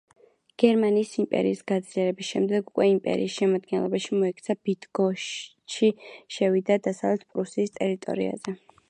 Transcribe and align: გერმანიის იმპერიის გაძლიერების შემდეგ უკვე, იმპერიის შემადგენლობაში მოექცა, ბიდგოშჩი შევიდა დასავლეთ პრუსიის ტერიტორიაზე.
გერმანიის 0.61 1.09
იმპერიის 1.23 1.59
გაძლიერების 1.71 2.29
შემდეგ 2.35 2.71
უკვე, 2.71 2.87
იმპერიის 2.93 3.35
შემადგენლობაში 3.41 4.19
მოექცა, 4.23 4.55
ბიდგოშჩი 4.69 5.93
შევიდა 6.39 6.83
დასავლეთ 6.89 7.31
პრუსიის 7.37 7.77
ტერიტორიაზე. 7.81 8.61